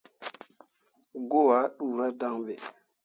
Goo 1.29 1.49
ah 1.59 1.69
ɓuura 1.77 2.05
dan 2.19 2.35
ɓe. 2.45 2.53